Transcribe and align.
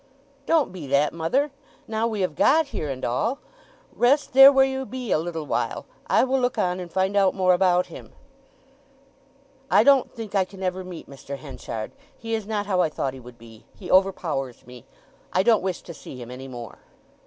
"Don't 0.47 0.73
be 0.73 0.87
that, 0.87 1.13
mother, 1.13 1.51
now 1.87 2.07
we 2.07 2.21
have 2.21 2.33
got 2.35 2.69
here 2.69 2.89
and 2.89 3.05
all! 3.05 3.37
Rest 3.93 4.33
there 4.33 4.51
where 4.51 4.65
you 4.65 4.83
be 4.83 5.11
a 5.11 5.19
little 5.19 5.45
while—I 5.45 6.23
will 6.23 6.39
look 6.39 6.57
on 6.57 6.79
and 6.79 6.91
find 6.91 7.15
out 7.15 7.35
more 7.35 7.53
about 7.53 7.85
him." 7.85 8.11
"I 9.69 9.83
don't 9.83 10.11
think 10.11 10.33
I 10.33 10.43
can 10.43 10.63
ever 10.63 10.83
meet 10.83 11.07
Mr. 11.07 11.37
Henchard. 11.37 11.91
He 12.17 12.33
is 12.33 12.47
not 12.47 12.65
how 12.65 12.81
I 12.81 12.89
thought 12.89 13.13
he 13.13 13.19
would 13.19 13.37
be—he 13.37 13.91
overpowers 13.91 14.65
me! 14.65 14.85
I 15.31 15.43
don't 15.43 15.61
wish 15.61 15.83
to 15.83 15.93
see 15.93 16.19
him 16.19 16.31
any 16.31 16.47
more." 16.47 16.79